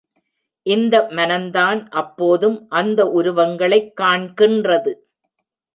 [0.65, 4.93] இந்த மனந்தான் அப்போதும் அந்த உருவங்களைக் காண்கின்றது.